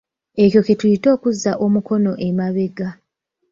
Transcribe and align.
Ekyo 0.43 0.59
kye 0.65 0.75
tuyita 0.79 1.07
okuzza 1.15 1.51
omukono 1.65 2.11
emabega. 2.27 2.89